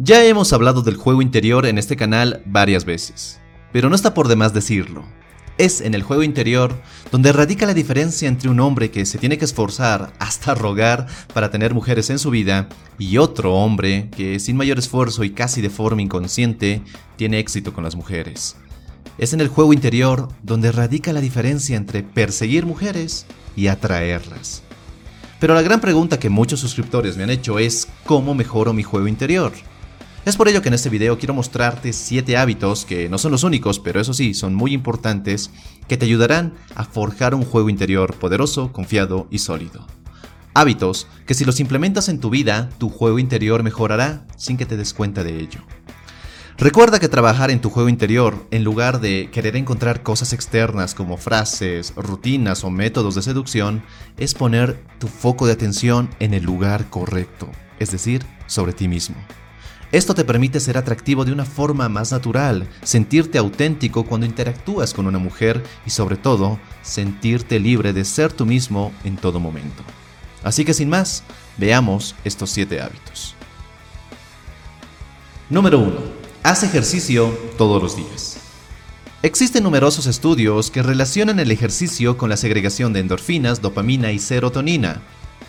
Ya 0.00 0.24
hemos 0.24 0.52
hablado 0.52 0.82
del 0.82 0.94
juego 0.94 1.22
interior 1.22 1.66
en 1.66 1.76
este 1.76 1.96
canal 1.96 2.40
varias 2.46 2.84
veces, 2.84 3.40
pero 3.72 3.88
no 3.88 3.96
está 3.96 4.14
por 4.14 4.28
demás 4.28 4.54
decirlo. 4.54 5.04
Es 5.58 5.80
en 5.80 5.92
el 5.92 6.04
juego 6.04 6.22
interior 6.22 6.80
donde 7.10 7.32
radica 7.32 7.66
la 7.66 7.74
diferencia 7.74 8.28
entre 8.28 8.48
un 8.48 8.60
hombre 8.60 8.92
que 8.92 9.04
se 9.04 9.18
tiene 9.18 9.38
que 9.38 9.44
esforzar 9.44 10.12
hasta 10.20 10.54
rogar 10.54 11.08
para 11.34 11.50
tener 11.50 11.74
mujeres 11.74 12.10
en 12.10 12.20
su 12.20 12.30
vida 12.30 12.68
y 12.96 13.18
otro 13.18 13.56
hombre 13.56 14.08
que 14.16 14.38
sin 14.38 14.56
mayor 14.56 14.78
esfuerzo 14.78 15.24
y 15.24 15.30
casi 15.30 15.62
de 15.62 15.68
forma 15.68 16.00
inconsciente 16.00 16.80
tiene 17.16 17.40
éxito 17.40 17.72
con 17.72 17.82
las 17.82 17.96
mujeres. 17.96 18.54
Es 19.18 19.32
en 19.32 19.40
el 19.40 19.48
juego 19.48 19.72
interior 19.72 20.28
donde 20.44 20.70
radica 20.70 21.12
la 21.12 21.20
diferencia 21.20 21.76
entre 21.76 22.04
perseguir 22.04 22.66
mujeres 22.66 23.26
y 23.56 23.66
atraerlas. 23.66 24.62
Pero 25.40 25.54
la 25.54 25.62
gran 25.62 25.80
pregunta 25.80 26.20
que 26.20 26.30
muchos 26.30 26.60
suscriptores 26.60 27.16
me 27.16 27.24
han 27.24 27.30
hecho 27.30 27.58
es 27.58 27.88
¿cómo 28.04 28.36
mejoro 28.36 28.72
mi 28.72 28.84
juego 28.84 29.08
interior? 29.08 29.52
Es 30.28 30.36
por 30.36 30.46
ello 30.46 30.60
que 30.60 30.68
en 30.68 30.74
este 30.74 30.90
video 30.90 31.18
quiero 31.18 31.32
mostrarte 31.32 31.90
7 31.94 32.36
hábitos 32.36 32.84
que 32.84 33.08
no 33.08 33.16
son 33.16 33.32
los 33.32 33.44
únicos, 33.44 33.78
pero 33.78 33.98
eso 33.98 34.12
sí, 34.12 34.34
son 34.34 34.54
muy 34.54 34.74
importantes, 34.74 35.50
que 35.88 35.96
te 35.96 36.04
ayudarán 36.04 36.52
a 36.74 36.84
forjar 36.84 37.34
un 37.34 37.46
juego 37.46 37.70
interior 37.70 38.14
poderoso, 38.14 38.70
confiado 38.70 39.26
y 39.30 39.38
sólido. 39.38 39.86
Hábitos 40.52 41.06
que 41.26 41.32
si 41.32 41.46
los 41.46 41.60
implementas 41.60 42.10
en 42.10 42.20
tu 42.20 42.28
vida, 42.28 42.68
tu 42.76 42.90
juego 42.90 43.18
interior 43.18 43.62
mejorará 43.62 44.26
sin 44.36 44.58
que 44.58 44.66
te 44.66 44.76
des 44.76 44.92
cuenta 44.92 45.24
de 45.24 45.40
ello. 45.40 45.60
Recuerda 46.58 47.00
que 47.00 47.08
trabajar 47.08 47.50
en 47.50 47.62
tu 47.62 47.70
juego 47.70 47.88
interior, 47.88 48.46
en 48.50 48.64
lugar 48.64 49.00
de 49.00 49.30
querer 49.32 49.56
encontrar 49.56 50.02
cosas 50.02 50.34
externas 50.34 50.94
como 50.94 51.16
frases, 51.16 51.94
rutinas 51.96 52.64
o 52.64 52.70
métodos 52.70 53.14
de 53.14 53.22
seducción, 53.22 53.82
es 54.18 54.34
poner 54.34 54.78
tu 54.98 55.08
foco 55.08 55.46
de 55.46 55.54
atención 55.54 56.10
en 56.20 56.34
el 56.34 56.44
lugar 56.44 56.90
correcto, 56.90 57.48
es 57.78 57.92
decir, 57.92 58.26
sobre 58.46 58.74
ti 58.74 58.88
mismo. 58.88 59.16
Esto 59.90 60.14
te 60.14 60.24
permite 60.24 60.60
ser 60.60 60.76
atractivo 60.76 61.24
de 61.24 61.32
una 61.32 61.46
forma 61.46 61.88
más 61.88 62.12
natural, 62.12 62.68
sentirte 62.82 63.38
auténtico 63.38 64.04
cuando 64.04 64.26
interactúas 64.26 64.92
con 64.92 65.06
una 65.06 65.18
mujer 65.18 65.64
y 65.86 65.90
sobre 65.90 66.16
todo, 66.16 66.58
sentirte 66.82 67.58
libre 67.58 67.94
de 67.94 68.04
ser 68.04 68.30
tú 68.30 68.44
mismo 68.44 68.92
en 69.04 69.16
todo 69.16 69.40
momento. 69.40 69.82
Así 70.42 70.66
que 70.66 70.74
sin 70.74 70.90
más, 70.90 71.22
veamos 71.56 72.14
estos 72.24 72.50
7 72.50 72.82
hábitos. 72.82 73.34
Número 75.48 75.78
1. 75.78 75.94
Haz 76.42 76.64
ejercicio 76.64 77.28
todos 77.56 77.82
los 77.82 77.96
días. 77.96 78.38
Existen 79.22 79.64
numerosos 79.64 80.06
estudios 80.06 80.70
que 80.70 80.82
relacionan 80.82 81.40
el 81.40 81.50
ejercicio 81.50 82.18
con 82.18 82.28
la 82.28 82.36
segregación 82.36 82.92
de 82.92 83.00
endorfinas, 83.00 83.62
dopamina 83.62 84.12
y 84.12 84.18
serotonina, 84.18 85.00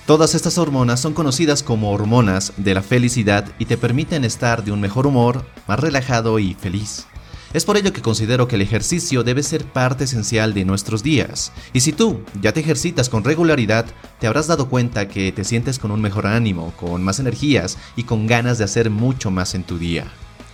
Todas 0.09 0.33
estas 0.33 0.57
hormonas 0.57 0.99
son 0.99 1.13
conocidas 1.13 1.61
como 1.61 1.91
hormonas 1.91 2.53
de 2.57 2.73
la 2.73 2.81
felicidad 2.81 3.45
y 3.59 3.65
te 3.65 3.77
permiten 3.77 4.25
estar 4.25 4.63
de 4.63 4.71
un 4.71 4.81
mejor 4.81 5.05
humor, 5.05 5.45
más 5.67 5.79
relajado 5.79 6.39
y 6.39 6.55
feliz. 6.55 7.05
Es 7.53 7.63
por 7.63 7.77
ello 7.77 7.93
que 7.93 8.01
considero 8.01 8.47
que 8.47 8.55
el 8.55 8.63
ejercicio 8.63 9.21
debe 9.23 9.43
ser 9.43 9.65
parte 9.65 10.05
esencial 10.05 10.55
de 10.55 10.65
nuestros 10.65 11.03
días. 11.03 11.51
Y 11.73 11.81
si 11.81 11.93
tú 11.93 12.21
ya 12.41 12.53
te 12.53 12.59
ejercitas 12.59 13.07
con 13.07 13.23
regularidad, 13.23 13.85
te 14.19 14.25
habrás 14.25 14.47
dado 14.47 14.67
cuenta 14.67 15.07
que 15.07 15.31
te 15.31 15.43
sientes 15.43 15.77
con 15.77 15.91
un 15.91 16.01
mejor 16.01 16.25
ánimo, 16.25 16.73
con 16.75 17.03
más 17.03 17.19
energías 17.19 17.77
y 17.95 18.01
con 18.01 18.25
ganas 18.25 18.57
de 18.57 18.63
hacer 18.63 18.89
mucho 18.89 19.29
más 19.29 19.53
en 19.53 19.63
tu 19.63 19.77
día. 19.77 20.05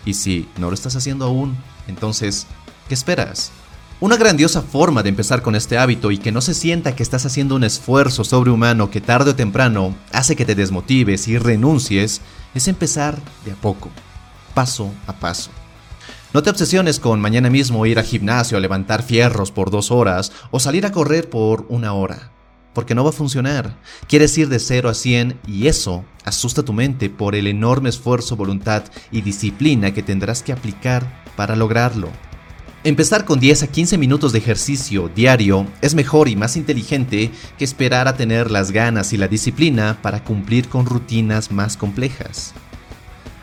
Y 0.04 0.16
si 0.16 0.50
no 0.58 0.68
lo 0.68 0.74
estás 0.74 0.98
haciendo 0.98 1.24
aún, 1.24 1.56
entonces, 1.88 2.46
¿qué 2.90 2.94
esperas? 2.94 3.54
Una 4.02 4.18
grandiosa 4.18 4.62
forma 4.62 5.04
de 5.04 5.10
empezar 5.10 5.42
con 5.42 5.56
este 5.56 5.78
hábito 5.78 6.12
y 6.12 6.18
que 6.18 6.34
no 6.34 6.42
se 6.42 6.54
sienta 6.54 6.98
que 6.98 7.02
estás 7.02 7.26
haciendo 7.26 7.56
un 7.56 7.64
esfuerzo 7.64 8.26
sobrehumano 8.26 8.92
que 8.92 9.00
tarde 9.00 9.32
o 9.32 9.36
temprano 9.36 9.96
hace 10.12 10.36
que 10.36 10.44
te 10.44 10.54
desmotives 10.54 11.30
y 11.30 11.38
renuncies 11.38 12.20
es 12.54 12.68
empezar 12.68 13.18
de 13.46 13.54
a 13.54 13.56
poco, 13.56 13.90
paso 14.54 14.92
a 15.08 15.14
paso. 15.14 15.50
No 16.34 16.44
te 16.44 16.50
obsesiones 16.50 17.00
con 17.00 17.22
mañana 17.22 17.50
mismo 17.50 17.86
ir 17.86 17.98
al 17.98 18.04
gimnasio 18.04 18.58
a 18.58 18.62
levantar 18.62 19.02
fierros 19.02 19.52
por 19.52 19.72
dos 19.72 19.92
horas 19.92 20.34
o 20.52 20.60
salir 20.60 20.86
a 20.86 20.92
correr 20.92 21.30
por 21.30 21.66
una 21.70 21.94
hora, 21.94 22.34
porque 22.74 22.96
no 22.96 23.06
va 23.06 23.12
a 23.12 23.14
funcionar. 23.14 23.78
Quieres 24.10 24.38
ir 24.38 24.50
de 24.50 24.60
0 24.60 24.90
a 24.90 24.94
100 24.94 25.40
y 25.48 25.68
eso 25.68 26.04
asusta 26.26 26.64
tu 26.64 26.74
mente 26.74 27.10
por 27.10 27.34
el 27.34 27.48
enorme 27.48 27.88
esfuerzo, 27.88 28.36
voluntad 28.36 28.84
y 29.10 29.22
disciplina 29.22 29.94
que 29.94 30.04
tendrás 30.04 30.44
que 30.44 30.52
aplicar 30.52 31.24
para 31.38 31.56
lograrlo. 31.56 32.10
Empezar 32.86 33.26
con 33.26 33.40
10 33.40 33.64
a 33.64 33.68
15 33.68 33.98
minutos 33.98 34.32
de 34.32 34.38
ejercicio 34.38 35.10
diario 35.10 35.66
es 35.82 35.96
mejor 35.96 36.30
y 36.30 36.36
más 36.36 36.56
inteligente 36.56 37.32
que 37.58 37.66
esperar 37.66 38.08
a 38.08 38.16
tener 38.16 38.52
las 38.52 38.70
ganas 38.70 39.12
y 39.12 39.18
la 39.18 39.28
disciplina 39.28 39.98
para 40.04 40.24
cumplir 40.24 40.70
con 40.70 40.86
rutinas 40.86 41.52
más 41.52 41.78
complejas. 41.78 42.54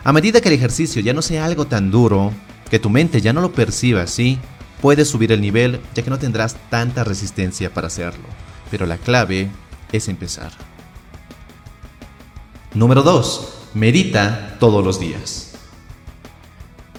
A 0.05 0.13
medida 0.13 0.39
que 0.39 0.47
el 0.47 0.55
ejercicio 0.55 1.01
ya 1.01 1.11
no 1.11 1.21
sea 1.21 1.43
algo 1.43 1.67
tan 1.67 1.91
duro, 1.91 2.31
que 2.71 2.79
tu 2.79 2.89
mente 2.89 3.19
ya 3.19 3.33
no 3.33 3.41
lo 3.41 3.51
perciba 3.51 4.03
así, 4.03 4.39
puedes 4.81 5.09
subir 5.09 5.33
el 5.33 5.41
nivel 5.41 5.81
ya 5.93 6.03
que 6.03 6.09
no 6.09 6.19
tendrás 6.19 6.55
tanta 6.69 7.03
resistencia 7.03 7.73
para 7.73 7.87
hacerlo. 7.87 8.23
Pero 8.71 8.85
la 8.85 8.97
clave 8.97 9.49
es 9.91 10.07
empezar. 10.07 10.53
Número 12.73 13.03
2. 13.03 13.71
Medita 13.73 14.55
todos 14.57 14.85
los 14.85 15.01
días. 15.01 15.52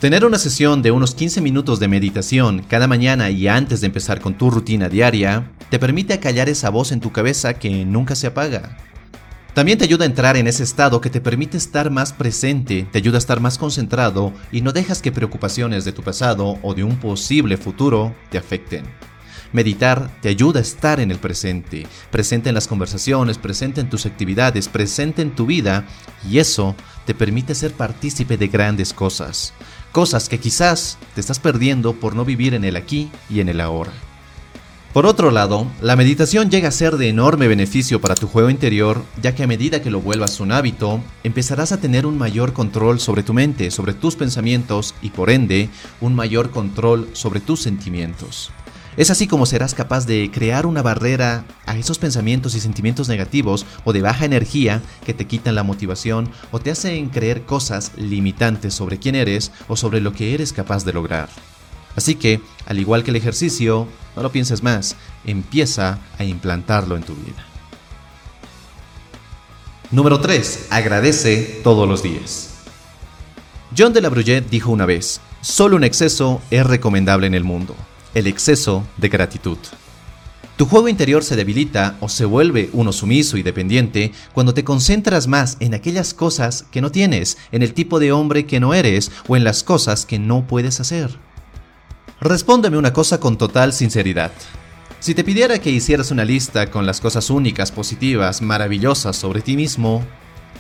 Tener 0.00 0.25
una 0.27 0.38
sesión 0.38 0.82
de 0.82 0.91
unos 0.91 1.15
15 1.15 1.41
minutos 1.41 1.78
de 1.78 1.88
meditación 1.88 2.65
cada 2.69 2.87
mañana 2.87 3.31
y 3.31 3.49
antes 3.49 3.81
de 3.81 3.87
empezar 3.87 4.21
con 4.21 4.37
tu 4.37 4.50
rutina 4.50 4.88
diaria 4.88 5.53
te 5.71 5.78
permite 5.78 6.12
acallar 6.12 6.49
esa 6.49 6.69
voz 6.69 6.93
en 6.93 7.00
tu 7.00 7.12
cabeza 7.12 7.55
que 7.55 7.84
nunca 7.84 8.15
se 8.15 8.27
apaga. 8.27 8.77
También 9.55 9.78
te 9.78 9.84
ayuda 9.84 10.05
a 10.05 10.09
entrar 10.09 10.37
en 10.37 10.49
ese 10.49 10.65
estado 10.65 11.00
que 11.00 11.10
te 11.10 11.21
permite 11.21 11.56
estar 11.56 11.91
más 11.91 12.12
presente, 12.12 12.88
te 12.91 12.99
ayuda 12.99 13.16
a 13.16 13.19
estar 13.19 13.41
más 13.41 13.56
concentrado 13.56 14.32
y 14.50 14.62
no 14.62 14.72
dejas 14.72 15.00
que 15.00 15.12
preocupaciones 15.12 15.84
de 15.84 15.93
tu 15.93 16.03
pasado 16.03 16.59
o 16.62 16.75
de 16.75 16.82
un 16.82 16.97
posible 16.97 17.56
futuro 17.56 18.15
te 18.31 18.37
afecten. 18.37 18.84
Meditar 19.53 20.11
te 20.21 20.28
ayuda 20.28 20.59
a 20.59 20.62
estar 20.62 20.99
en 20.99 21.12
el 21.12 21.19
presente, 21.19 21.87
presente 22.11 22.49
en 22.49 22.56
las 22.56 22.66
conversaciones, 22.66 23.38
presente 23.38 23.81
en 23.81 23.88
tus 23.88 24.05
actividades, 24.06 24.69
presente 24.69 25.22
en 25.22 25.37
tu 25.37 25.47
vida 25.47 25.87
y 26.28 26.41
eso 26.41 26.75
te 27.06 27.15
permite 27.15 27.55
ser 27.55 27.72
partícipe 27.72 28.37
de 28.37 28.49
grandes 28.49 28.93
cosas 28.93 29.55
cosas 29.94 30.28
que 30.28 30.41
quizás 30.41 30.99
te 31.15 31.21
estás 31.21 31.38
perdiendo 31.38 31.93
por 31.93 32.16
no 32.16 32.25
vivir 32.25 32.53
en 32.55 32.65
el 32.65 32.75
aquí 32.75 33.12
y 33.31 33.38
en 33.38 33.49
el 33.49 33.60
ahora. 33.60 33.93
Por 34.93 35.06
otro 35.06 35.31
lado, 35.31 35.69
la 35.81 35.94
meditación 35.94 36.50
llega 36.50 36.69
a 36.69 36.72
ser 36.72 36.97
de 36.97 37.09
enorme 37.09 37.47
beneficio 37.47 38.00
para 38.00 38.16
tu 38.16 38.27
juego 38.27 38.50
interior, 38.50 39.05
ya 39.22 39.37
que 39.37 39.44
a 39.44 39.47
medida 39.47 39.82
que 39.82 39.93
lo 39.93 40.00
vuelvas 40.00 40.41
un 40.41 40.50
hábito, 40.50 41.00
empezarás 41.22 41.71
a 41.71 41.81
tener 41.81 42.06
un 42.06 42.19
mayor 42.19 42.53
control 42.53 42.99
sobre 42.99 43.22
tu 43.22 43.34
mente, 43.34 43.71
sobre 43.71 43.94
tus 43.94 44.16
pensamientos 44.16 44.97
y 45.00 45.10
por 45.10 45.31
ende, 45.31 45.69
un 46.00 46.16
mayor 46.16 46.50
control 46.50 47.09
sobre 47.12 47.38
tus 47.38 47.62
sentimientos. 47.62 48.50
Es 48.97 49.10
así 49.10 49.27
como 49.27 49.44
serás 49.44 49.75
capaz 49.75 50.06
de 50.06 50.31
crear 50.32 50.66
una 50.66 50.81
barrera 50.81 51.44
a 51.66 51.77
esos 51.77 51.99
pensamientos 51.99 52.55
y 52.55 52.60
sentimientos 52.60 53.09
negativos 53.09 53.66
o 53.84 53.93
de 53.93 54.03
baja 54.03 54.25
energía 54.25 54.82
que 55.05 55.15
te 55.15 55.27
quitan 55.27 55.56
la 55.56 55.65
motivación 55.65 56.31
o 56.53 56.60
te 56.60 56.71
hacen 56.71 57.09
creer 57.09 57.43
cosas 57.43 57.91
limitantes 57.97 58.72
sobre 58.72 59.00
quién 59.00 59.16
eres 59.16 59.50
o 59.66 59.77
sobre 59.77 60.00
lo 60.00 60.12
que 60.12 60.32
eres 60.32 60.53
capaz 60.53 60.84
de 60.84 60.93
lograr. 60.93 61.28
Así 61.97 62.15
que, 62.15 62.41
al 62.66 62.78
igual 62.78 63.03
que 63.03 63.10
el 63.10 63.16
ejercicio, 63.16 63.88
no 64.15 64.22
lo 64.22 64.31
pienses 64.31 64.62
más, 64.62 64.94
empieza 65.25 65.99
a 66.19 66.25
implantarlo 66.25 66.97
en 66.97 67.03
tu 67.03 67.15
vida. 67.15 67.44
Número 69.91 70.21
3. 70.21 70.69
Agradece 70.71 71.61
todos 71.65 71.88
los 71.88 72.03
días. 72.03 72.50
John 73.76 73.93
de 73.93 74.00
la 74.00 74.09
Bruyette 74.09 74.49
dijo 74.50 74.71
una 74.71 74.87
vez, 74.87 75.21
solo 75.41 75.75
un 75.75 75.84
exceso 75.84 76.41
es 76.53 76.65
recomendable 76.65 77.26
en 77.26 77.34
el 77.34 77.43
mundo 77.43 77.75
el 78.14 78.26
exceso 78.26 78.86
de 78.97 79.08
gratitud. 79.08 79.58
Tu 80.56 80.66
juego 80.66 80.88
interior 80.88 81.25
se 81.25 81.34
debilita 81.34 81.97
o 82.00 82.08
se 82.08 82.25
vuelve 82.25 82.70
uno 82.72 82.92
sumiso 82.92 83.36
y 83.36 83.42
dependiente 83.42 84.12
cuando 84.32 84.54
te 84.54 84.62
concentras 84.62 85.26
más 85.26 85.56
en 85.58 85.75
aquellas 85.75 86.14
cosas 86.14 86.64
que 86.70 86.80
no 86.80 86.92
tienes, 86.92 87.38
en 87.50 87.62
el 87.62 87.75
tipo 87.75 87.98
de 87.98 88.12
hombre 88.12 88.47
que 88.47 88.60
no 88.60 88.72
eres 88.72 89.11
o 89.26 89.37
en 89.37 89.43
las 89.43 89.64
cosas 89.64 90.06
que 90.06 90.20
no 90.20 90.46
puedes 90.46 90.78
hacer. 90.78 91.19
Respóndeme 92.20 92.78
una 92.78 92.93
cosa 92.93 93.19
con 93.19 93.37
total 93.37 93.72
sinceridad. 93.72 94.31
Si 95.00 95.14
te 95.14 95.25
pidiera 95.25 95.58
que 95.58 95.70
hicieras 95.70 96.12
una 96.12 96.25
lista 96.25 96.70
con 96.70 96.87
las 96.87 97.00
cosas 97.00 97.31
únicas, 97.31 97.72
positivas, 97.72 98.40
maravillosas 98.40 99.17
sobre 99.17 99.43
ti 99.43 99.56
mismo, 99.56 100.05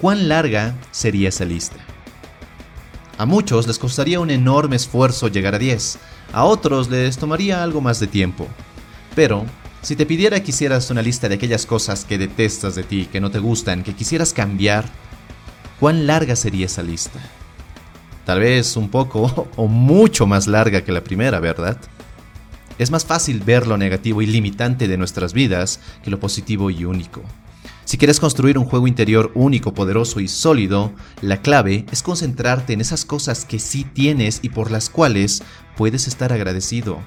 ¿cuán 0.00 0.28
larga 0.28 0.74
sería 0.90 1.28
esa 1.28 1.44
lista? 1.44 1.93
A 3.24 3.26
muchos 3.26 3.66
les 3.66 3.78
costaría 3.78 4.20
un 4.20 4.30
enorme 4.30 4.76
esfuerzo 4.76 5.28
llegar 5.28 5.54
a 5.54 5.58
10, 5.58 5.98
a 6.34 6.44
otros 6.44 6.90
les 6.90 7.16
tomaría 7.16 7.62
algo 7.62 7.80
más 7.80 7.98
de 7.98 8.06
tiempo. 8.06 8.46
Pero, 9.14 9.46
si 9.80 9.96
te 9.96 10.04
pidiera 10.04 10.42
que 10.42 10.50
hicieras 10.50 10.90
una 10.90 11.00
lista 11.00 11.26
de 11.26 11.36
aquellas 11.36 11.64
cosas 11.64 12.04
que 12.04 12.18
detestas 12.18 12.74
de 12.74 12.82
ti, 12.82 13.08
que 13.10 13.22
no 13.22 13.30
te 13.30 13.38
gustan, 13.38 13.82
que 13.82 13.94
quisieras 13.94 14.34
cambiar, 14.34 14.84
¿cuán 15.80 16.06
larga 16.06 16.36
sería 16.36 16.66
esa 16.66 16.82
lista? 16.82 17.18
Tal 18.26 18.40
vez 18.40 18.76
un 18.76 18.90
poco 18.90 19.48
o 19.56 19.68
mucho 19.68 20.26
más 20.26 20.46
larga 20.46 20.84
que 20.84 20.92
la 20.92 21.02
primera, 21.02 21.40
¿verdad? 21.40 21.78
Es 22.76 22.90
más 22.90 23.06
fácil 23.06 23.40
ver 23.40 23.66
lo 23.66 23.78
negativo 23.78 24.20
y 24.20 24.26
limitante 24.26 24.86
de 24.86 24.98
nuestras 24.98 25.32
vidas 25.32 25.80
que 26.02 26.10
lo 26.10 26.20
positivo 26.20 26.68
y 26.68 26.84
único. 26.84 27.22
Si 27.94 27.98
quieres 27.98 28.18
construir 28.18 28.58
un 28.58 28.64
juego 28.64 28.88
interior 28.88 29.30
único, 29.36 29.72
poderoso 29.72 30.18
y 30.18 30.26
sólido, 30.26 30.92
la 31.20 31.42
clave 31.42 31.86
es 31.92 32.02
concentrarte 32.02 32.72
en 32.72 32.80
esas 32.80 33.04
cosas 33.04 33.44
que 33.44 33.60
sí 33.60 33.84
tienes 33.84 34.40
y 34.42 34.48
por 34.48 34.72
las 34.72 34.90
cuales 34.90 35.44
puedes 35.76 36.08
estar 36.08 36.32
agradecido. 36.32 36.98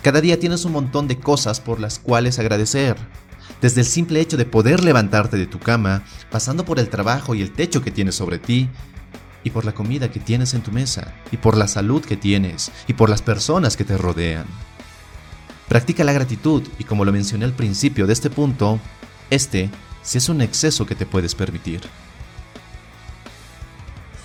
Cada 0.00 0.20
día 0.20 0.38
tienes 0.38 0.64
un 0.64 0.70
montón 0.70 1.08
de 1.08 1.18
cosas 1.18 1.58
por 1.58 1.80
las 1.80 1.98
cuales 1.98 2.38
agradecer. 2.38 2.96
Desde 3.60 3.80
el 3.80 3.86
simple 3.88 4.20
hecho 4.20 4.36
de 4.36 4.44
poder 4.44 4.84
levantarte 4.84 5.36
de 5.36 5.48
tu 5.48 5.58
cama, 5.58 6.04
pasando 6.30 6.64
por 6.64 6.78
el 6.78 6.88
trabajo 6.88 7.34
y 7.34 7.42
el 7.42 7.50
techo 7.50 7.82
que 7.82 7.90
tienes 7.90 8.14
sobre 8.14 8.38
ti, 8.38 8.68
y 9.42 9.50
por 9.50 9.64
la 9.64 9.74
comida 9.74 10.08
que 10.12 10.20
tienes 10.20 10.54
en 10.54 10.62
tu 10.62 10.70
mesa, 10.70 11.14
y 11.32 11.38
por 11.38 11.56
la 11.56 11.66
salud 11.66 12.00
que 12.00 12.16
tienes, 12.16 12.70
y 12.86 12.92
por 12.92 13.10
las 13.10 13.22
personas 13.22 13.76
que 13.76 13.82
te 13.82 13.98
rodean. 13.98 14.46
Practica 15.66 16.04
la 16.04 16.12
gratitud 16.12 16.62
y 16.78 16.84
como 16.84 17.04
lo 17.04 17.10
mencioné 17.10 17.44
al 17.44 17.54
principio 17.54 18.06
de 18.06 18.12
este 18.12 18.30
punto, 18.30 18.78
este 19.30 19.68
si 20.02 20.18
es 20.18 20.28
un 20.28 20.40
exceso 20.40 20.86
que 20.86 20.94
te 20.94 21.06
puedes 21.06 21.34
permitir. 21.34 21.80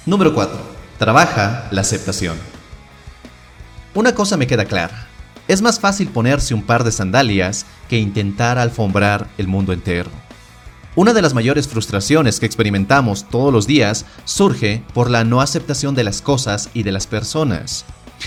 Número 0.06 0.34
4. 0.34 0.60
Trabaja 1.00 1.68
la 1.72 1.82
aceptación. 1.82 2.38
Una 3.94 4.16
cosa 4.16 4.38
me 4.38 4.48
queda 4.48 4.66
clara. 4.66 5.08
Es 5.48 5.62
más 5.62 5.80
fácil 5.80 6.08
ponerse 6.08 6.54
un 6.54 6.64
par 6.64 6.84
de 6.84 6.92
sandalias 6.92 7.66
que 7.90 8.00
intentar 8.00 8.58
alfombrar 8.58 9.28
el 9.38 9.48
mundo 9.48 9.74
entero. 9.74 10.10
Una 10.96 11.14
de 11.14 11.22
las 11.22 11.34
mayores 11.34 11.68
frustraciones 11.68 12.40
que 12.40 12.46
experimentamos 12.46 13.26
todos 13.30 13.52
los 13.52 13.66
días 13.66 14.06
surge 14.26 14.84
por 14.94 15.10
la 15.10 15.24
no 15.24 15.42
aceptación 15.42 15.96
de 15.96 16.04
las 16.04 16.22
cosas 16.22 16.70
y 16.74 16.84
de 16.84 16.92
las 16.92 17.08
personas. 17.08 17.86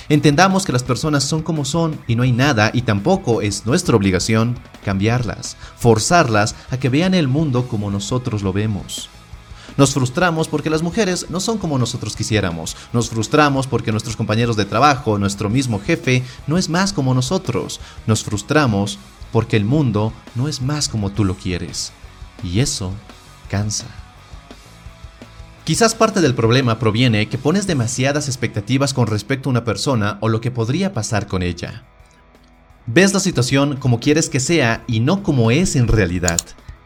Entendamos 0.08 0.64
que 0.64 0.72
las 0.72 0.82
personas 0.82 1.24
son 1.24 1.42
como 1.42 1.64
son 1.64 1.98
y 2.06 2.16
no 2.16 2.22
hay 2.22 2.32
nada 2.32 2.70
y 2.72 2.82
tampoco 2.82 3.40
es 3.40 3.66
nuestra 3.66 3.96
obligación 3.96 4.58
cambiarlas, 4.84 5.56
forzarlas 5.76 6.54
a 6.70 6.78
que 6.78 6.88
vean 6.88 7.14
el 7.14 7.28
mundo 7.28 7.66
como 7.66 7.90
nosotros 7.90 8.42
lo 8.42 8.52
vemos. 8.52 9.08
Nos 9.76 9.92
frustramos 9.92 10.48
porque 10.48 10.70
las 10.70 10.82
mujeres 10.82 11.28
no 11.28 11.40
son 11.40 11.58
como 11.58 11.76
nosotros 11.76 12.16
quisiéramos. 12.16 12.76
Nos 12.92 13.10
frustramos 13.10 13.66
porque 13.66 13.92
nuestros 13.92 14.16
compañeros 14.16 14.56
de 14.56 14.64
trabajo, 14.64 15.18
nuestro 15.18 15.50
mismo 15.50 15.80
jefe, 15.80 16.22
no 16.46 16.56
es 16.56 16.70
más 16.70 16.92
como 16.92 17.12
nosotros. 17.12 17.80
Nos 18.06 18.24
frustramos 18.24 18.98
porque 19.32 19.56
el 19.56 19.64
mundo 19.64 20.12
no 20.34 20.48
es 20.48 20.62
más 20.62 20.88
como 20.88 21.10
tú 21.10 21.24
lo 21.24 21.34
quieres. 21.34 21.92
Y 22.42 22.60
eso 22.60 22.92
cansa. 23.50 24.05
Quizás 25.66 25.96
parte 25.96 26.20
del 26.20 26.36
problema 26.36 26.78
proviene 26.78 27.28
que 27.28 27.38
pones 27.38 27.66
demasiadas 27.66 28.28
expectativas 28.28 28.94
con 28.94 29.08
respecto 29.08 29.48
a 29.48 29.50
una 29.50 29.64
persona 29.64 30.16
o 30.20 30.28
lo 30.28 30.40
que 30.40 30.52
podría 30.52 30.92
pasar 30.92 31.26
con 31.26 31.42
ella. 31.42 31.82
Ves 32.86 33.12
la 33.12 33.18
situación 33.18 33.76
como 33.76 33.98
quieres 33.98 34.30
que 34.30 34.38
sea 34.38 34.84
y 34.86 35.00
no 35.00 35.24
como 35.24 35.50
es 35.50 35.74
en 35.74 35.88
realidad. 35.88 36.38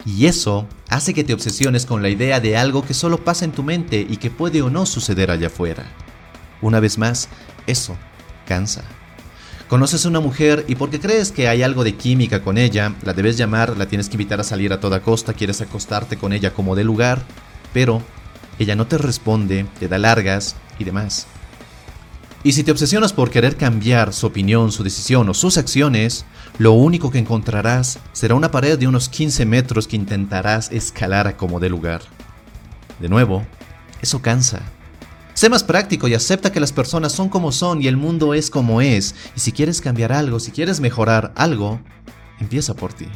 Y 0.07 0.25
eso 0.25 0.67
hace 0.89 1.13
que 1.13 1.25
te 1.25 1.35
obsesiones 1.35 1.85
con 1.85 2.01
la 2.01 2.09
idea 2.09 2.41
de 2.41 2.57
algo 2.57 2.83
que 2.83 2.95
solo 2.95 3.23
pasa 3.23 3.45
en 3.45 3.53
tu 3.53 3.63
mente 3.63 4.07
y 4.09 4.17
que 4.17 4.31
puede 4.31 4.63
o 4.63 4.71
no 4.71 4.87
suceder 4.87 5.31
allá 5.31 5.49
afuera. 5.49 5.85
Una 6.63 6.81
vez 6.81 6.97
más, 6.97 7.29
eso 7.67 7.99
cansa. 8.47 8.83
Conoces 9.69 10.07
a 10.07 10.09
una 10.09 10.21
mujer 10.21 10.65
y 10.69 10.77
porque 10.77 11.01
crees 11.01 11.33
que 11.33 11.49
hay 11.49 11.63
algo 11.63 11.85
de 11.85 11.97
química 11.97 12.43
con 12.43 12.57
ella, 12.57 12.95
la 13.03 13.13
debes 13.13 13.37
llamar, 13.37 13.77
la 13.77 13.85
tienes 13.85 14.09
que 14.09 14.15
invitar 14.15 14.41
a 14.41 14.45
salir 14.45 14.73
a 14.73 14.81
toda 14.81 15.03
costa, 15.03 15.35
quieres 15.35 15.61
acostarte 15.61 16.17
con 16.17 16.33
ella 16.33 16.55
como 16.55 16.75
de 16.75 16.85
lugar, 16.85 17.23
pero 17.75 18.03
ella 18.61 18.77
no 18.77 18.87
te 18.87 18.99
responde, 18.99 19.67
te 19.79 19.89
da 19.89 19.99
largas 19.99 20.55
y 20.79 20.85
demás. 20.85 21.27
Y 22.43 22.53
si 22.53 22.63
te 22.63 22.73
obsesionas 22.73 23.13
por 23.13 23.31
querer 23.31 23.57
cambiar 23.57 24.13
su 24.13 24.27
opinión, 24.27 24.71
su 24.71 24.83
decisión 24.83 25.29
o 25.29 25.35
sus 25.35 25.59
acciones, 25.59 26.25
lo 26.59 26.73
único 26.73 27.11
que 27.11 27.19
encontrarás 27.19 27.99
será 28.13 28.35
una 28.35 28.51
pared 28.51 28.79
de 28.79 28.87
unos 28.87 29.09
15 29.09 29.45
metros 29.47 29.87
que 29.87 29.97
intentarás 29.97 30.71
escalar 30.73 31.27
a 31.27 31.37
como 31.37 31.61
de 31.61 31.69
lugar. 31.71 32.03
De 32.99 33.09
nuevo, 33.09 33.47
eso 34.01 34.23
cansa. 34.23 34.63
Sé 35.35 35.49
más 35.49 35.65
práctico 35.65 36.09
y 36.09 36.15
acepta 36.15 36.53
que 36.53 36.61
las 36.61 36.73
personas 36.73 37.13
son 37.13 37.29
como 37.29 37.53
son 37.53 37.81
y 37.83 37.89
el 37.89 37.97
mundo 37.97 38.35
es 38.35 38.51
como 38.51 38.81
es. 38.83 39.15
Y 39.37 39.41
si 39.41 39.53
quieres 39.53 39.81
cambiar 39.81 40.13
algo, 40.13 40.41
si 40.41 40.51
quieres 40.51 40.81
mejorar 40.81 41.33
algo, 41.37 41.81
empieza 42.41 42.75
por 42.75 42.93
ti. 42.93 43.07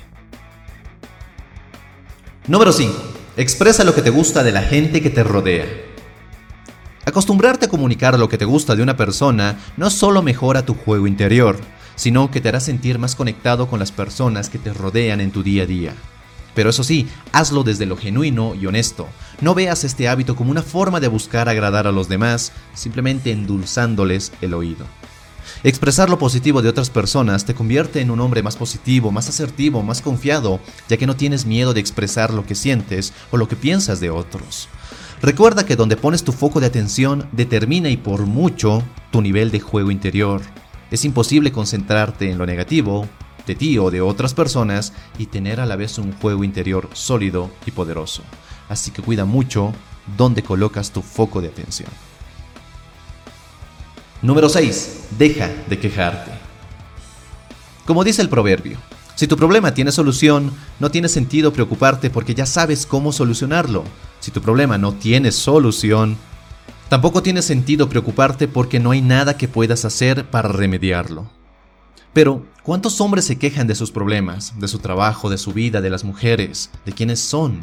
Número 2.47 2.73
5. 2.73 3.24
Expresa 3.37 3.83
lo 3.83 3.97
que 3.97 4.03
te 4.03 4.11
gusta 4.11 4.45
de 4.45 4.53
la 4.53 4.63
gente 4.63 5.03
que 5.03 5.11
te 5.11 5.25
rodea. 5.25 5.67
Acostumbrarte 7.05 7.67
a 7.67 7.69
comunicar 7.69 8.17
lo 8.17 8.29
que 8.29 8.39
te 8.39 8.45
gusta 8.45 8.77
de 8.77 8.83
una 8.83 8.97
persona 8.97 9.59
no 9.77 9.91
solo 9.91 10.23
mejora 10.23 10.65
tu 10.65 10.75
juego 10.75 11.09
interior, 11.09 11.59
sino 11.97 12.31
que 12.31 12.41
te 12.41 12.51
hará 12.51 12.61
sentir 12.61 13.01
más 13.01 13.17
conectado 13.17 13.67
con 13.67 13.81
las 13.81 13.91
personas 13.91 14.49
que 14.49 14.59
te 14.59 14.73
rodean 14.73 15.21
en 15.21 15.33
tu 15.33 15.43
día 15.43 15.65
a 15.65 15.67
día. 15.67 15.95
Pero 16.55 16.71
eso 16.71 16.85
sí, 16.85 17.09
hazlo 17.33 17.65
desde 17.65 17.87
lo 17.87 17.97
genuino 17.97 18.55
y 18.55 18.67
honesto. 18.67 19.09
No 19.41 19.53
veas 19.53 19.83
este 19.83 20.09
hábito 20.09 20.37
como 20.37 20.53
una 20.53 20.63
forma 20.63 21.01
de 21.01 21.09
buscar 21.09 21.49
agradar 21.49 21.89
a 21.89 21.93
los 21.93 22.09
demás, 22.09 22.53
simplemente 22.73 23.33
endulzándoles 23.33 24.31
el 24.43 24.55
oído. 24.55 24.87
Expresar 25.63 26.11
lo 26.11 26.19
positivo 26.19 26.61
de 26.61 26.69
otras 26.69 26.91
personas 26.91 27.45
te 27.45 27.55
convierte 27.55 28.01
en 28.01 28.11
un 28.11 28.21
hombre 28.21 28.43
más 28.43 28.57
positivo, 28.57 29.11
más 29.11 29.29
asertivo, 29.29 29.83
más 29.83 30.03
confiado, 30.03 30.61
ya 30.89 30.97
que 30.97 31.07
no 31.07 31.17
tienes 31.17 31.47
miedo 31.47 31.73
de 31.73 31.81
expresar 31.81 32.35
lo 32.35 32.45
que 32.45 32.55
sientes 32.55 33.13
o 33.31 33.37
lo 33.37 33.49
que 33.49 33.57
piensas 33.57 34.01
de 34.01 34.11
otros. 34.11 34.69
Recuerda 35.23 35.65
que 35.65 35.77
donde 35.77 35.97
pones 35.97 36.23
tu 36.23 36.33
foco 36.33 36.61
de 36.61 36.67
atención 36.67 37.29
determina 37.33 37.89
y 37.89 37.97
por 37.97 38.27
mucho 38.27 38.83
tu 39.11 39.23
nivel 39.23 39.51
de 39.51 39.61
juego 39.61 39.91
interior. 39.91 40.43
Es 40.91 41.05
imposible 41.07 41.51
concentrarte 41.51 42.31
en 42.31 42.37
lo 42.37 42.45
negativo, 42.45 43.09
de 43.47 43.55
ti 43.55 43.79
o 43.79 43.91
de 43.91 44.03
otras 44.03 44.35
personas, 44.35 44.93
y 45.19 45.27
tener 45.27 45.61
a 45.61 45.67
la 45.67 45.77
vez 45.77 45.97
un 45.99 46.13
juego 46.13 46.45
interior 46.45 46.91
sólido 46.93 47.51
y 47.65 47.71
poderoso. 47.71 48.23
Así 48.69 48.91
que 48.91 49.03
cuida 49.03 49.25
mucho 49.25 49.73
dónde 50.17 50.43
colocas 50.43 50.91
tu 50.91 51.01
foco 51.01 51.41
de 51.41 51.49
atención. 51.49 51.89
Número 54.25 54.49
6. 54.49 55.09
Deja 55.19 55.51
de 55.69 55.79
quejarte. 55.79 56.31
Como 57.85 58.05
dice 58.05 58.23
el 58.23 58.31
proverbio, 58.31 58.79
si 59.17 59.27
tu 59.27 59.37
problema 59.37 59.75
tiene 59.75 59.93
solución, 59.93 60.51
no 60.81 60.91
tiene 60.91 61.11
sentido 61.11 61.53
preocuparte 61.53 62.09
porque 62.09 62.35
ya 62.35 62.47
sabes 62.47 62.87
cómo 62.87 63.13
solucionarlo. 63.13 63.85
Si 64.21 64.31
tu 64.31 64.41
problema 64.41 64.79
no 64.79 64.95
tiene 64.95 65.31
solución, 65.31 66.17
tampoco 66.89 67.23
tiene 67.23 67.43
sentido 67.43 67.91
preocuparte 67.91 68.49
porque 68.49 68.81
no 68.81 68.93
hay 68.93 69.03
nada 69.03 69.37
que 69.37 69.47
puedas 69.47 69.85
hacer 69.85 70.25
para 70.31 70.49
remediarlo. 70.49 71.31
Pero, 72.15 72.47
¿cuántos 72.63 73.03
hombres 73.03 73.27
se 73.27 73.37
quejan 73.37 73.67
de 73.67 73.75
sus 73.75 73.91
problemas, 73.91 74.59
de 74.59 74.69
su 74.69 74.79
trabajo, 74.79 75.29
de 75.29 75.37
su 75.37 75.53
vida, 75.53 75.83
de 75.83 75.91
las 75.91 76.03
mujeres, 76.03 76.71
de 76.87 76.93
quiénes 76.93 77.21
son? 77.21 77.61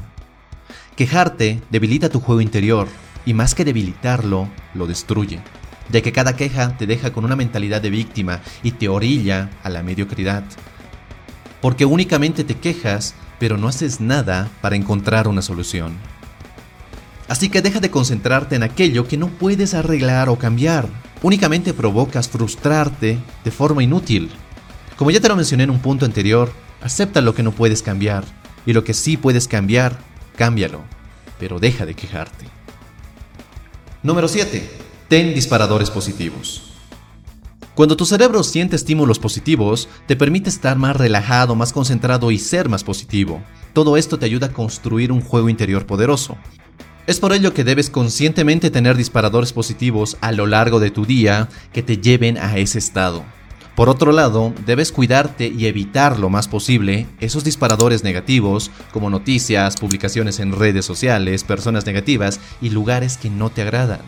Quejarte 0.96 1.60
debilita 1.72 2.10
tu 2.10 2.19
juego 2.19 2.40
interior 2.40 2.88
y 3.25 3.34
más 3.34 3.56
que 3.56 3.66
debilitarlo, 3.66 4.48
lo 4.75 4.86
destruye 4.86 5.42
ya 5.92 6.02
que 6.02 6.12
cada 6.12 6.36
queja 6.36 6.77
te 6.77 6.88
deja 6.88 7.12
con 7.12 7.25
una 7.25 7.36
mentalidad 7.36 7.82
de 7.82 7.89
víctima 7.89 8.42
y 8.63 8.72
te 8.72 8.89
orilla 8.89 9.50
a 9.63 9.70
la 9.70 9.84
mediocridad. 9.84 10.44
Porque 11.62 11.86
únicamente 11.86 12.44
te 12.44 12.56
quejas, 12.56 13.13
pero 13.39 13.58
no 13.58 13.68
haces 13.68 14.01
nada 14.01 14.50
para 14.62 14.75
encontrar 14.75 15.27
una 15.27 15.42
solución. 15.42 15.94
Así 17.27 17.50
que 17.50 17.62
deja 17.62 17.80
de 17.80 17.92
concentrarte 17.92 18.56
en 18.56 18.63
aquello 18.63 19.08
que 19.08 19.18
no 19.18 19.27
puedes 19.27 19.74
arreglar 19.74 20.30
o 20.30 20.38
cambiar. 20.38 20.88
Únicamente 21.22 21.74
provocas 21.74 22.27
frustrarte 22.27 23.20
de 23.44 23.51
forma 23.51 23.84
inútil. 23.84 24.30
Como 24.98 25.12
ya 25.12 25.22
te 25.22 25.30
lo 25.30 25.36
mencioné 25.36 25.63
en 25.63 25.70
un 25.70 25.80
punto 25.80 26.06
anterior, 26.06 26.51
acepta 26.82 27.22
lo 27.22 27.34
que 27.34 27.44
no 27.44 27.51
puedes 27.51 27.82
cambiar 27.82 28.24
y 28.65 28.74
lo 28.74 28.84
que 28.84 28.94
sí 28.94 29.18
puedes 29.18 29.48
cambiar, 29.48 30.00
cámbialo, 30.36 30.82
pero 31.39 31.60
deja 31.60 31.86
de 31.86 31.94
quejarte. 31.94 32.46
Número 34.04 34.27
7. 34.27 34.90
Ten 35.12 35.34
disparadores 35.34 35.91
positivos. 35.91 36.62
Cuando 37.75 37.98
tu 37.98 38.06
cerebro 38.06 38.44
siente 38.44 38.77
estímulos 38.77 39.20
positivos, 39.20 39.89
te 40.08 40.15
permite 40.15 40.48
estar 40.50 40.77
más 40.77 40.96
relajado, 40.96 41.53
más 41.53 41.74
concentrado 41.74 42.32
y 42.32 42.39
ser 42.39 42.70
más 42.70 42.86
positivo. 42.86 43.41
Todo 43.74 43.98
esto 43.98 44.18
te 44.18 44.25
ayuda 44.25 44.48
a 44.48 44.53
construir 44.53 45.12
un 45.12 45.20
juego 45.20 45.50
interior 45.50 45.86
poderoso. 45.86 46.38
Es 47.08 47.20
por 47.20 47.34
ello 47.34 47.53
que 47.53 47.65
debes 47.65 47.89
conscientemente 47.89 48.72
tener 48.72 48.96
disparadores 48.96 49.51
positivos 49.51 50.15
a 50.22 50.32
lo 50.32 50.48
largo 50.48 50.80
de 50.80 50.91
tu 50.91 51.06
día 51.06 51.50
que 51.74 51.84
te 51.84 51.98
lleven 51.98 52.38
a 52.38 52.58
ese 52.58 52.80
estado. 52.80 53.25
Por 53.75 53.89
otro 53.89 54.13
lado, 54.13 54.53
debes 54.65 54.94
cuidarte 54.94 55.46
y 55.46 55.65
evitar 55.65 56.20
lo 56.20 56.30
más 56.30 56.48
posible 56.48 57.06
esos 57.20 57.44
disparadores 57.44 58.06
negativos 58.06 58.72
como 58.94 59.10
noticias, 59.10 59.75
publicaciones 59.75 60.39
en 60.39 60.58
redes 60.58 60.86
sociales, 60.86 61.44
personas 61.44 61.86
negativas 61.86 62.39
y 62.62 62.70
lugares 62.70 63.18
que 63.18 63.30
no 63.30 63.50
te 63.50 63.62
agradan. 63.62 64.00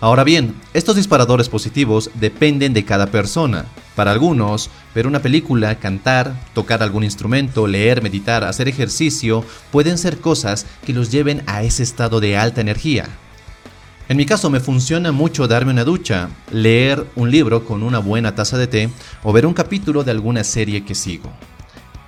Ahora 0.00 0.24
bien, 0.24 0.54
estos 0.72 0.96
disparadores 0.96 1.50
positivos 1.50 2.10
dependen 2.14 2.72
de 2.72 2.86
cada 2.86 3.08
persona. 3.08 3.66
Para 3.94 4.12
algunos, 4.12 4.70
ver 4.94 5.06
una 5.06 5.20
película, 5.20 5.74
cantar, 5.74 6.34
tocar 6.54 6.82
algún 6.82 7.04
instrumento, 7.04 7.66
leer, 7.66 8.02
meditar, 8.02 8.42
hacer 8.44 8.66
ejercicio, 8.66 9.44
pueden 9.70 9.98
ser 9.98 10.18
cosas 10.18 10.64
que 10.86 10.94
los 10.94 11.10
lleven 11.10 11.42
a 11.46 11.62
ese 11.64 11.82
estado 11.82 12.18
de 12.18 12.38
alta 12.38 12.62
energía. 12.62 13.10
En 14.08 14.16
mi 14.16 14.24
caso 14.24 14.48
me 14.48 14.60
funciona 14.60 15.12
mucho 15.12 15.46
darme 15.46 15.72
una 15.72 15.84
ducha, 15.84 16.30
leer 16.50 17.06
un 17.14 17.30
libro 17.30 17.66
con 17.66 17.82
una 17.82 17.98
buena 17.98 18.34
taza 18.34 18.56
de 18.56 18.66
té 18.66 18.88
o 19.22 19.34
ver 19.34 19.44
un 19.44 19.52
capítulo 19.52 20.02
de 20.02 20.12
alguna 20.12 20.44
serie 20.44 20.82
que 20.82 20.94
sigo. 20.94 21.30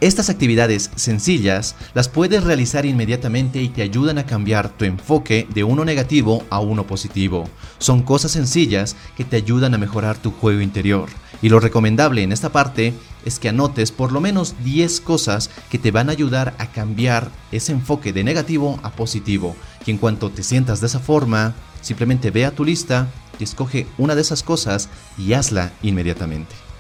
Estas 0.03 0.31
actividades 0.31 0.91
sencillas 0.97 1.77
las 1.95 2.09
puedes 2.09 2.43
realizar 2.43 2.87
inmediatamente 2.87 3.63
y 3.63 3.69
te 3.69 3.83
ayudan 3.83 4.19
a 4.19 4.27
cambiar 4.27 4.69
tu 4.71 4.85
enfoque 4.85 5.47
de 5.55 5.63
uno 5.63 5.85
negativo 5.85 6.43
a 6.51 6.59
uno 6.59 6.89
positivo. 6.89 7.49
Son 7.79 8.03
cosas 8.03 8.33
sencillas 8.33 8.97
que 9.17 9.25
te 9.25 9.37
ayudan 9.37 9.75
a 9.75 9.79
mejorar 9.79 10.19
tu 10.19 10.33
juego 10.33 10.61
interior. 10.61 11.09
Y 11.41 11.51
lo 11.51 11.61
recomendable 11.61 12.25
en 12.25 12.33
esta 12.33 12.51
parte 12.51 12.95
es 13.25 13.39
que 13.39 13.49
anotes 13.49 13.93
por 13.93 14.11
lo 14.11 14.21
menos 14.21 14.57
10 14.65 15.03
cosas 15.03 15.51
que 15.71 15.79
te 15.79 15.93
van 15.93 16.09
a 16.09 16.13
ayudar 16.13 16.57
a 16.59 16.73
cambiar 16.73 17.31
ese 17.53 17.71
enfoque 17.71 18.13
de 18.13 18.25
negativo 18.25 18.81
a 18.83 18.91
positivo. 18.91 19.55
Y 19.87 19.93
en 19.93 19.99
cuanto 19.99 20.31
te 20.31 20.43
sientas 20.43 20.81
de 20.81 20.89
esa 20.89 20.99
forma, 20.99 21.55
simplemente 21.81 22.33
ve 22.33 22.45
a 22.45 22.51
tu 22.51 22.65
lista 22.65 23.07
y 23.39 23.45
escoge 23.45 23.87
una 23.99 24.17
de 24.17 24.23
esas 24.23 24.43
cosas 24.43 24.89
y 25.17 25.35
hazla 25.35 25.71
inmediatamente. 25.81 26.72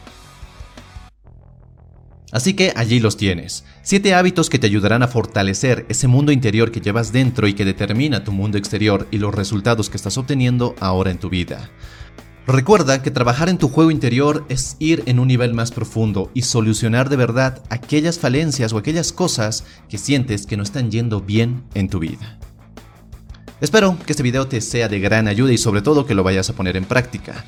Así 2.33 2.55
que 2.55 2.73
allí 2.75 2.99
los 2.99 3.19
tienes. 3.19 3.65
7 3.83 4.15
hábitos 4.15 4.49
que 4.49 4.59
te 4.59 4.67
ayudarán 4.67 5.03
a 5.03 5.09
fortalecer 5.09 5.85
ese 5.91 6.09
mundo 6.09 6.33
interior 6.33 6.73
que 6.73 6.81
llevas 6.81 7.13
dentro 7.13 7.47
y 7.47 7.53
que 7.53 7.67
determina 7.67 8.25
tu 8.25 8.33
mundo 8.33 8.57
exterior 8.57 9.07
y 9.11 9.19
los 9.19 9.35
resultados 9.35 9.91
que 9.91 9.99
estás 9.99 10.17
obteniendo 10.17 10.75
ahora 10.81 11.11
en 11.11 11.19
tu 11.19 11.29
vida. 11.29 11.71
Recuerda 12.47 13.03
que 13.03 13.11
trabajar 13.11 13.51
en 13.51 13.59
tu 13.59 13.69
juego 13.69 13.91
interior 13.91 14.47
es 14.49 14.77
ir 14.79 15.03
en 15.07 15.21
un 15.21 15.29
nivel 15.29 15.53
más 15.53 15.71
profundo 15.71 16.31
y 16.33 16.43
solucionar 16.43 17.11
de 17.11 17.17
verdad 17.17 17.63
aquellas 17.69 18.19
falencias 18.19 18.73
o 18.73 18.79
aquellas 18.79 19.13
cosas 19.13 19.65
que 19.91 19.99
sientes 19.99 20.47
que 20.47 20.57
no 20.57 20.63
están 20.63 20.91
yendo 20.91 21.21
bien 21.21 21.63
en 21.75 21.89
tu 21.89 22.01
vida. 22.01 22.39
Espero 23.61 23.97
que 24.05 24.13
este 24.13 24.25
video 24.25 24.49
te 24.49 24.61
sea 24.61 24.89
de 24.89 24.99
gran 24.99 25.29
ayuda 25.29 25.53
y 25.53 25.59
sobre 25.59 25.83
todo 25.83 26.07
que 26.07 26.15
lo 26.15 26.25
vayas 26.25 26.51
a 26.51 26.55
poner 26.55 26.77
en 26.77 26.85
práctica. 26.85 27.45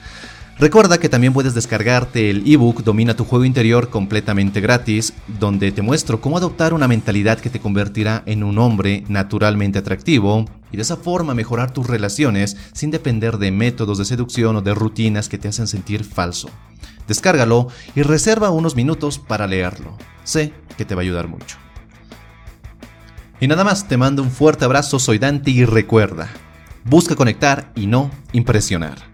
Recuerda 0.56 0.98
que 0.98 1.08
también 1.08 1.32
puedes 1.32 1.52
descargarte 1.52 2.30
el 2.30 2.44
ebook 2.46 2.84
Domina 2.84 3.16
tu 3.16 3.24
juego 3.24 3.44
interior 3.44 3.90
completamente 3.90 4.60
gratis, 4.60 5.12
donde 5.26 5.72
te 5.72 5.82
muestro 5.82 6.20
cómo 6.20 6.36
adoptar 6.36 6.74
una 6.74 6.86
mentalidad 6.86 7.40
que 7.40 7.50
te 7.50 7.58
convertirá 7.58 8.22
en 8.24 8.44
un 8.44 8.58
hombre 8.58 9.02
naturalmente 9.08 9.80
atractivo 9.80 10.44
y 10.70 10.76
de 10.76 10.82
esa 10.82 10.96
forma 10.96 11.34
mejorar 11.34 11.72
tus 11.72 11.88
relaciones 11.88 12.56
sin 12.72 12.92
depender 12.92 13.38
de 13.38 13.50
métodos 13.50 13.98
de 13.98 14.04
seducción 14.04 14.54
o 14.54 14.62
de 14.62 14.74
rutinas 14.74 15.28
que 15.28 15.38
te 15.38 15.48
hacen 15.48 15.66
sentir 15.66 16.04
falso. 16.04 16.48
Descárgalo 17.08 17.66
y 17.96 18.02
reserva 18.02 18.50
unos 18.50 18.76
minutos 18.76 19.18
para 19.18 19.48
leerlo. 19.48 19.98
Sé 20.22 20.52
que 20.76 20.84
te 20.84 20.94
va 20.94 21.00
a 21.00 21.02
ayudar 21.02 21.26
mucho. 21.26 21.56
Y 23.40 23.48
nada 23.48 23.64
más, 23.64 23.88
te 23.88 23.96
mando 23.96 24.22
un 24.22 24.30
fuerte 24.30 24.64
abrazo, 24.64 25.00
soy 25.00 25.18
Dante 25.18 25.50
y 25.50 25.64
recuerda, 25.64 26.28
busca 26.84 27.16
conectar 27.16 27.72
y 27.74 27.88
no 27.88 28.12
impresionar. 28.32 29.13